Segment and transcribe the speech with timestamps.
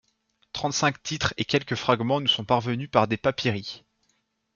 [0.53, 3.83] Trente-cinq titres et quelques fragments nous sont parvenus par des papyrii.